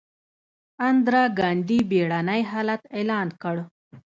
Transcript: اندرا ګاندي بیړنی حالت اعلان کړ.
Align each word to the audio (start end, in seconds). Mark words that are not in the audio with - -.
اندرا 0.87 1.23
ګاندي 1.39 1.79
بیړنی 1.89 2.41
حالت 2.51 2.81
اعلان 2.97 3.27
کړ. 3.41 3.55